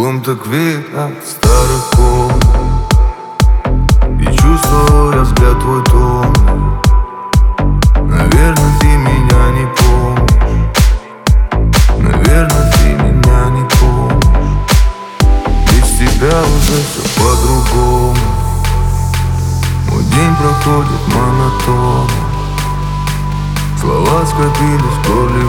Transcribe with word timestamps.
Так 0.00 0.46
вид 0.46 0.86
от 0.94 1.12
старых 1.26 1.90
комнат 1.94 2.94
И 4.18 4.24
чувствовал 4.24 5.12
я 5.12 5.20
взгляд 5.20 5.60
твой 5.60 5.84
тон. 5.84 6.80
Наверное, 8.08 8.78
ты 8.80 8.86
меня 8.86 9.50
не 9.58 9.66
помнишь. 9.76 10.76
Наверное, 11.98 12.72
ты 12.72 12.88
меня 12.94 13.50
не 13.50 13.68
помнишь. 13.78 14.64
Без 15.68 15.88
тебя 15.98 16.36
уже 16.44 16.76
все 16.80 17.02
по-другому. 17.20 18.16
Мой 19.90 20.02
день 20.02 20.34
проходит 20.40 21.02
монотонно. 21.08 22.08
Слова 23.78 24.24
скопились 24.24 24.98
в 25.02 25.06
горле 25.06 25.39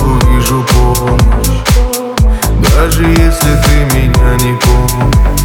увижу 0.00 0.64
помощь. 0.72 1.60
Даже 2.74 3.04
если 3.04 3.52
ты 3.64 3.96
меня 3.96 4.34
не 4.36 4.58
помнишь. 4.58 5.42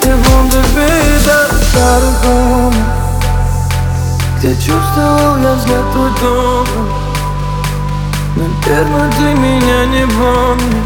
Секунды 0.00 0.58
вида 0.74 1.48
старых 1.68 2.16
комнат 2.22 2.74
Где 4.38 4.54
чувствовал 4.54 5.36
я 5.42 5.52
взгляд 5.54 5.92
твой 5.92 6.10
добрый 6.20 7.08
Наверное, 8.38 9.10
ты 9.12 9.34
меня 9.34 9.86
не 9.86 10.06
помнишь. 10.06 10.84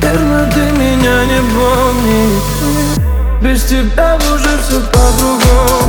Наверное, 0.00 0.50
ты 0.52 0.60
меня 0.72 1.24
не 1.26 1.40
помнишь. 1.54 2.98
Без 3.42 3.64
тебя 3.64 4.16
уже 4.16 4.58
все 4.62 4.80
по-другому 4.80 5.83